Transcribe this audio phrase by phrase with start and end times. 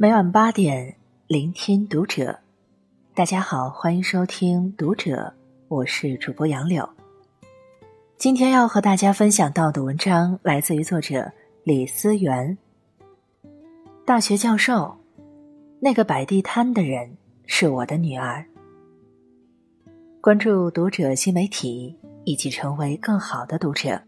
[0.00, 0.94] 每晚八点，
[1.26, 2.38] 聆听读者。
[3.16, 5.16] 大家好，欢迎收听《读者》，
[5.66, 6.88] 我是主播杨柳。
[8.16, 11.28] 今天要和大家分享到的文章来自于作者
[11.64, 12.56] 李思源。
[14.06, 14.96] 大学教授，
[15.80, 18.46] 那个摆地摊的人是我的女儿。
[20.20, 24.00] 关注《读者》新媒体，一起成为更好的读者。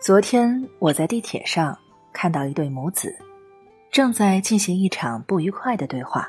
[0.00, 1.76] 昨天我在地铁上
[2.10, 3.14] 看到一对母子，
[3.90, 6.26] 正在进行一场不愉快的对话。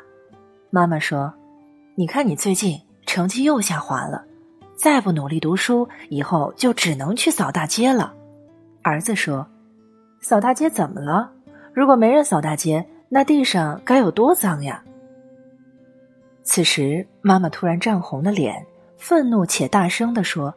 [0.69, 1.33] 妈妈说
[1.95, 4.25] ：“你看你最近成绩又下滑了，
[4.75, 8.13] 再不努力读书，以后就只能去扫大街了。”
[8.83, 9.47] 儿子说
[10.19, 11.31] ：“扫大街怎么了？
[11.73, 14.83] 如果没人扫大街，那地上该有多脏呀！”
[16.43, 18.65] 此时，妈妈突然涨红了脸，
[18.97, 20.53] 愤怒且大声地说：“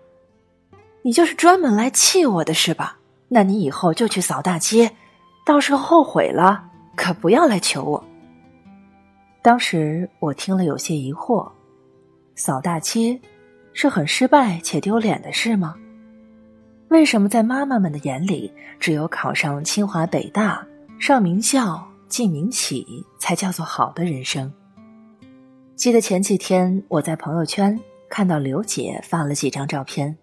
[1.03, 2.99] 你就是专门来气我的是吧？”
[3.35, 4.93] 那你以后就去扫大街，
[5.45, 8.05] 到时候后悔了可不要来求我。
[9.43, 11.51] 当时我听了有些疑惑，
[12.37, 13.21] 扫大街
[13.73, 15.75] 是很失败且丢脸的事吗？
[16.91, 20.65] 为什么在妈妈们的眼里，只有考上清华北大、
[21.01, 24.53] 上名校、进民企才叫做好的人生？
[25.75, 27.77] 记得前几天我在朋友圈
[28.09, 30.17] 看到刘姐发了几张照片。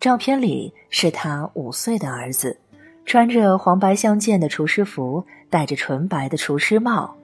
[0.00, 2.58] 照片里是他五岁的儿子，
[3.04, 7.14] 穿着黄白相间的厨师服，戴着纯白的厨师帽。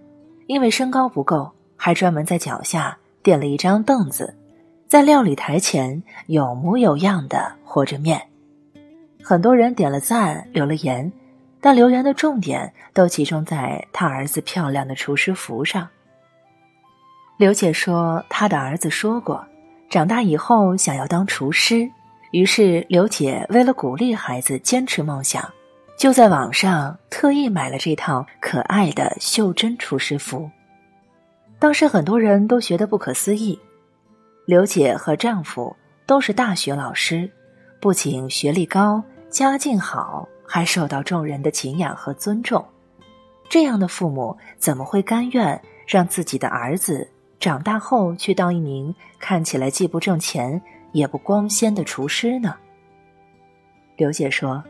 [0.46, 4.36] 因为身高不够，还专门在脚下垫了一张凳子，
[4.86, 8.22] 在料理台前有模有样的和着面。
[9.24, 11.10] 很多人点了赞，留了言，
[11.62, 15.88] 但留言的重点都集中在他儿子漂亮的厨师服上。
[17.38, 19.42] 刘姐说，她的儿子说过，
[19.88, 21.90] 长大以后想要当厨师。
[22.32, 25.48] 于是，刘姐为了鼓励孩子坚持梦想，
[25.96, 30.50] 就在网上特意买了这套可爱的袖珍厨师服。
[31.58, 33.58] 当时很多人都觉得不可思议。
[34.44, 37.30] 刘姐和丈夫都是大学老师，
[37.80, 42.64] 不仅学历高、家境好，还受到众人的敬仰和尊重。
[43.48, 50.60] 这样的父母怎么会甘愿让自己的儿子长大后去当一名看起来既不挣钱？
[50.92, 52.54] 也不光鲜的厨师呢。
[53.96, 54.62] 刘姐说：“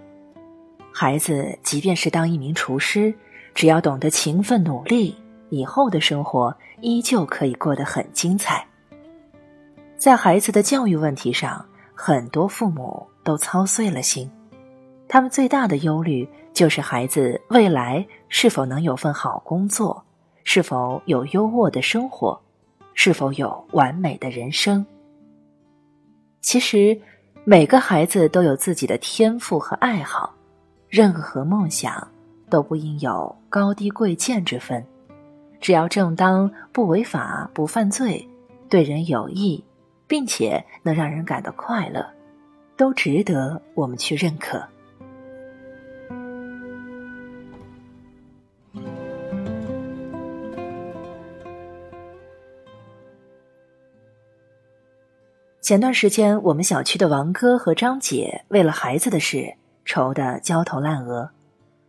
[0.92, 3.12] 孩子即便是当一名厨师，
[3.54, 5.16] 只要懂得勤奋努力，
[5.50, 8.66] 以后的生活依旧可以过得很精彩。”
[9.98, 14.30] 在孩子的教育问题上，很多父母都操碎了心，
[15.08, 20.04] 他们最大的忧虑就是孩子未来是否能有份好工作，
[20.44, 22.38] 是否有优渥的生活，
[22.94, 24.86] 是否有完美的人生。
[26.46, 26.96] 其实，
[27.42, 30.32] 每个孩子都有自己的天赋和爱好，
[30.88, 32.06] 任何梦想
[32.48, 34.86] 都不应有高低贵贱之分，
[35.60, 38.24] 只要正当、不违法、不犯罪、
[38.68, 39.64] 对人有益，
[40.06, 42.06] 并且能让人感到快乐，
[42.76, 44.64] 都值得我们去认可。
[55.66, 59.52] 前段时间，我们小区的王哥和张姐为了孩子的事
[59.84, 61.28] 愁得焦头烂额。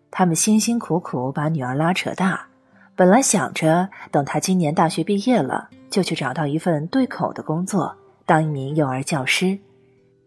[0.09, 2.47] 他们辛辛苦苦把女儿拉扯大，
[2.95, 7.95] 本来想着等她今年大学毕业了，就去找到一份对口的工作，
[8.25, 9.55] 当一名幼儿教师。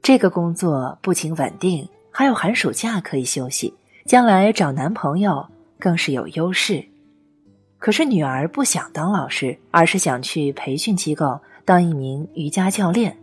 [0.00, 3.74] 这个工作不仅稳定，还有寒暑假可以休息，
[4.04, 5.44] 将来找男朋友
[5.76, 6.86] 更是有优势。
[7.80, 13.16] 可是女儿不想当老师，而是想去培训机构当一名瑜伽教练。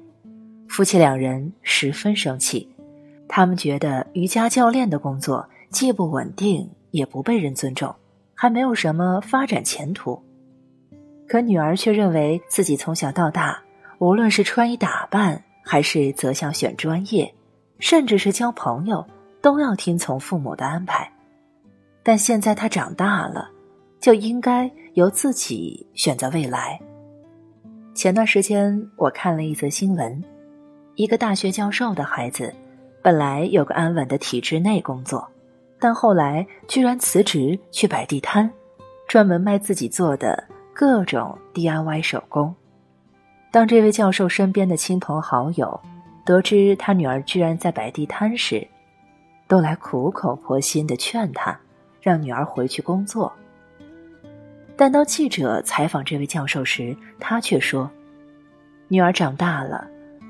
[0.68, 2.70] 夫妻两人十分生气，
[3.28, 7.94] 他们觉得瑜伽教练的工作既不稳定，也不被人尊重，
[8.36, 10.22] 还没有什么发展前途。
[11.28, 13.60] 可女儿却认为自己从小到大，
[14.00, 17.34] 无论是穿衣打扮，还是择校选专业，
[17.80, 19.06] 甚至是交朋友，
[19.42, 21.12] 都要听从父母的安排。
[22.04, 23.50] 但现在她长大了，
[24.00, 26.80] 就应该由自己选择未来。
[27.94, 30.24] 前段时间，我看了一则新闻。
[30.98, 32.52] 一个大学教授的孩子，
[33.04, 35.30] 本来有个安稳的体制内工作，
[35.78, 38.50] 但后来居然辞职去摆地摊，
[39.08, 42.54] 专门卖自己做的各种 DIY 手工。
[43.52, 45.80] 当这位教授身边的亲朋好友
[46.26, 48.68] 得知他女儿居然在摆地摊时，
[49.48, 51.56] 都来苦口婆心的劝他，
[52.02, 53.32] 让女儿回去工作。
[54.76, 57.88] 但当记者采访这位教授时，他却说
[58.90, 59.88] ：“女儿长大了，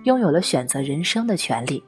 [0.07, 1.83] 拥有了选择人生的权利，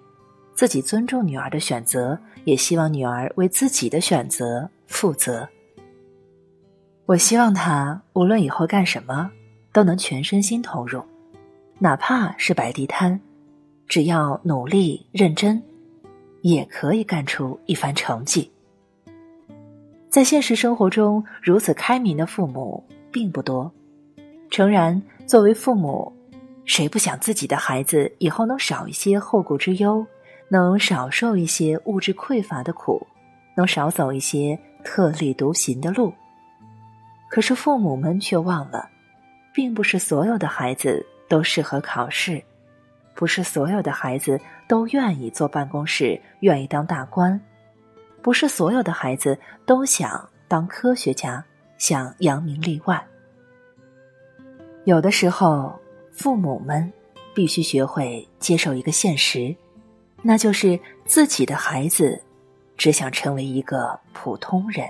[0.53, 5.47] 自己尊重女儿的选择，也希望女儿为自己的选择负责。
[7.05, 9.31] 我希望她无论以后干什么，
[9.71, 11.01] 都能全身心投入，
[11.77, 13.17] 哪怕是摆地摊，
[13.87, 15.63] 只要努力认真，
[16.41, 18.51] 也可以干出一番成绩。
[20.09, 22.83] 在现实生活中，如此开明的父母
[23.13, 23.71] 并不多。
[24.49, 26.11] 诚然，作为父母，
[26.69, 30.05] 谁不想自己的孩子以后能少一些后顾之忧，
[30.49, 33.07] 能少受一些物质匮乏的苦，
[33.55, 36.13] 能少走一些特立独行的路？
[37.27, 38.87] 可是父母们却忘了，
[39.51, 42.39] 并不是所有的孩子都适合考试，
[43.15, 47.41] 不是所有的孩子都愿意坐办公室，愿意当大官。
[48.21, 51.43] 不是所有的孩子都想当科学家，
[51.79, 53.03] 想扬名立万。
[54.83, 55.79] 有的时候，
[56.19, 56.91] 父母们
[57.33, 59.55] 必须学会接受一个现实，
[60.21, 62.21] 那就是自己的孩子
[62.75, 64.85] 只想成为一个普通人。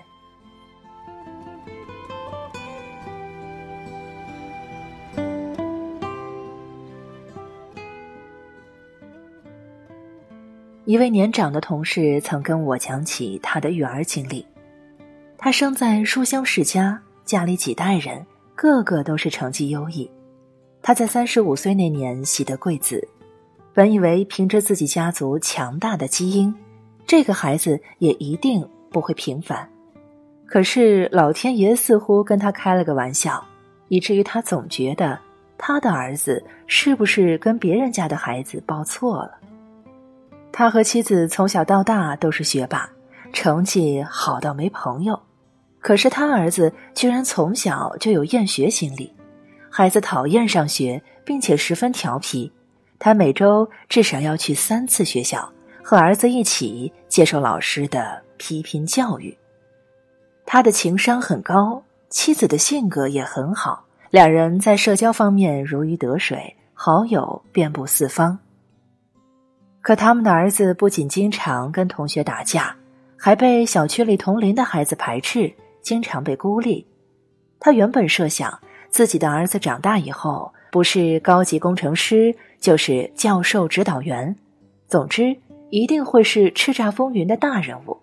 [10.86, 14.44] 一位年长的同事曾跟我讲起他的育儿经历。
[15.38, 18.26] 他生在书香世家，家里几代人
[18.56, 20.10] 个个都是成绩优异。
[20.90, 23.08] 他在三十五岁那年喜得贵子，
[23.76, 26.52] 本以为凭着自己家族强大的基因，
[27.06, 29.70] 这个孩子也一定不会平凡。
[30.48, 33.46] 可是老天爷似乎跟他开了个玩笑，
[33.90, 35.20] 以至于他总觉得
[35.60, 39.38] 他的儿子是不是跟别人家的孩子报错了。
[40.52, 42.90] 他和妻子从小到大都是学霸，
[43.32, 45.22] 成绩好到没朋友。
[45.80, 49.14] 可是他儿子居然从小就有厌学心理，
[49.80, 52.52] 孩子讨厌上学，并且十分调皮。
[53.00, 55.50] 他每周至少要去三次学校，
[55.82, 59.34] 和儿子一起接受老师的批评教育。
[60.46, 68.38] 他的情商很高，妻子的性格也很好，两人在社交方面如鱼得水，好友遍布四方。
[69.80, 72.76] 可他们的儿子不仅经常跟同学打架，
[73.16, 75.50] 还被小区里同龄的孩子排斥，
[75.82, 76.86] 经常被孤立。
[77.62, 84.36] 他原本设想自己的儿子长大以后，不是高级工程师，就是教授、指导员，
[84.88, 85.36] 总之
[85.70, 87.98] 一定会是叱咤风云的大人物。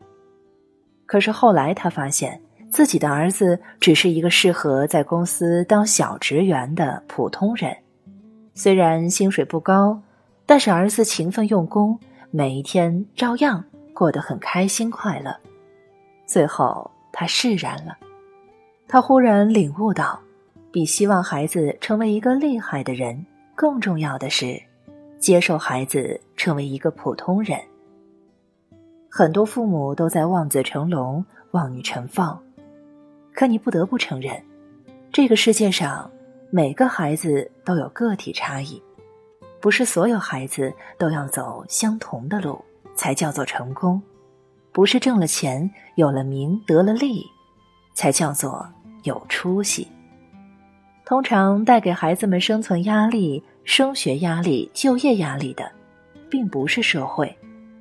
[1.04, 2.40] 可是后来他发现
[2.70, 7.76] 自己的儿子只是一个适合在公司当小职员的普通人，
[8.54, 10.00] 虽然薪水不高。
[10.48, 11.98] 但是儿子勤奋用功，
[12.30, 15.36] 每一天照样过得很开心快乐。
[16.24, 17.96] 最后他释然了，
[18.86, 20.20] 他忽然领悟到，
[20.76, 23.24] 比希望孩子成为一个厉害的人
[23.54, 24.62] 更重要的是，
[25.18, 27.58] 接受孩子成为一个普通人。
[29.10, 32.38] 很多父母都在望子成龙、望女成凤，
[33.32, 34.38] 可你不得不承认，
[35.10, 36.10] 这个世界上
[36.50, 38.82] 每个孩子都有个体差异。
[39.62, 42.62] 不是所有孩子都要走相同的路
[42.94, 44.02] 才叫做成功，
[44.72, 47.24] 不是挣了钱、有了名、得了利，
[47.94, 48.68] 才叫做
[49.04, 49.88] 有出息。
[51.06, 55.70] 通常带给孩子们生存压力、升学压力、就业压力的，
[56.28, 57.32] 并不是社会，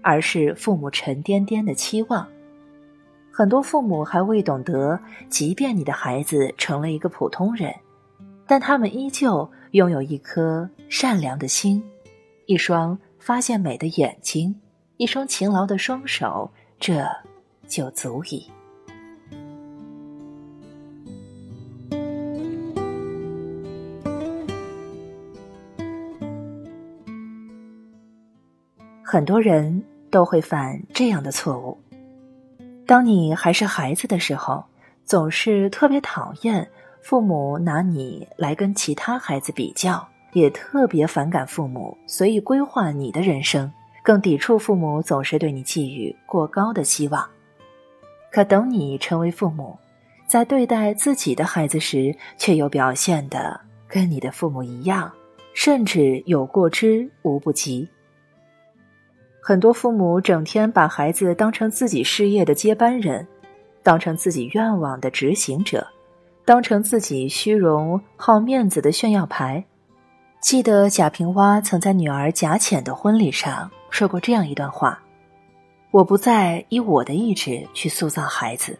[0.03, 2.27] 而是父母沉甸甸的期望。
[3.31, 7.73] 很多父母还未懂得，即便你的孩子成了一个普通人。
[8.45, 11.83] 但他们依旧拥有一颗善良的心，
[12.45, 14.55] 一双发现美的眼睛，
[14.97, 17.03] 一双勤劳的双手，这
[17.67, 18.47] 就足矣。
[29.15, 29.81] 很多人
[30.11, 31.77] 都会犯这样的错误：
[32.85, 34.61] 当你还是孩子的时候，
[35.05, 36.69] 总是特别讨厌。
[37.01, 43.71] 父母拿你来跟其他孩子比较，也特别反感父母随意规划你的人生，
[44.03, 47.25] 更抵触父母总是对你寄予过高的希望。
[48.29, 49.77] 可等你成为父母，
[50.27, 53.57] 在对待自己的孩子时，却又表现的
[53.87, 55.09] 跟你的父母一样，
[55.53, 57.87] 甚至有过之无不及。
[59.47, 63.27] 很多父母整天把孩子当成自己事业的接班人，
[63.83, 65.85] 当成自己愿望的执行者。
[66.43, 69.63] 当成自己虚荣好面子的炫耀牌。
[70.41, 74.99] 记得贾平凹曾在女儿贾浅的婚礼上说过这样一段话
[75.93, 78.75] ：“我不再以我的意志去塑造孩子，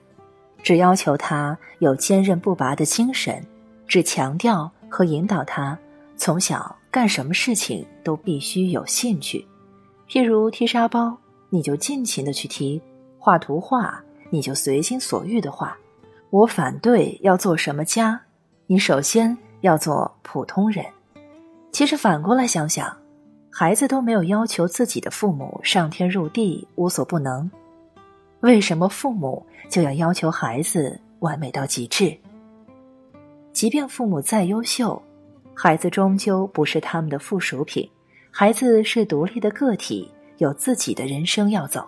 [0.63, 3.39] 只要求他有坚韧不拔的精神，
[3.87, 5.77] 只强调和引导他
[6.17, 9.45] 从小干什么事情都必须有兴趣，
[10.07, 11.17] 譬如踢沙包，
[11.49, 12.79] 你就尽情的去踢；
[13.17, 15.77] 画图画，你就随心所欲的画。
[16.29, 18.19] 我反对要做什么家，
[18.67, 20.85] 你首先要做普通人。
[21.71, 22.95] 其实反过来想想，
[23.49, 27.49] 孩子都没有要求自己的父母上天入地无所不能，
[28.41, 32.15] 为什么父母就要要求孩子完美到极致？
[33.53, 35.01] 即便父母再优秀，
[35.53, 37.89] 孩子终究不是他们的附属品。
[38.37, 41.87] 孩子是独立的个体，有自己的人生要走。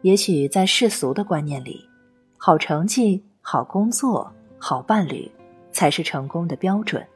[0.00, 1.86] 也许在世俗的观念里，
[2.38, 5.30] 好成绩、好工作、好伴侣，
[5.70, 7.06] 才是成功的标准。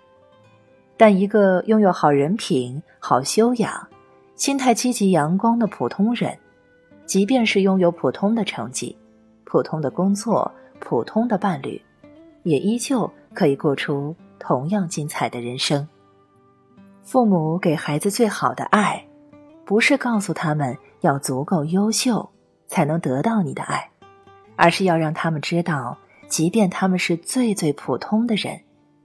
[0.99, 3.89] 但一个拥有好人品、好修养、
[4.35, 6.39] 心态积极阳光的普通人，
[7.07, 8.95] 即便是拥有普通的成绩、
[9.45, 11.81] 普通的工作、普通的伴侣。
[12.43, 15.89] 也依旧可以过出同样精彩的人生。
[17.07, 19.07] 父母给孩子最好的爱，
[19.65, 22.29] 不是告诉他们要足够优秀
[22.67, 23.89] 才能得到你的爱，
[24.57, 25.97] 而是要让他们知道，
[26.27, 28.61] 即便他们是最最普通的人，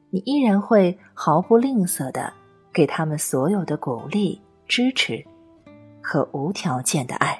[0.10, 2.34] 你依然会毫不吝啬的
[2.74, 5.24] 给他们所有的鼓励、支持
[6.02, 7.40] 和无条件的爱。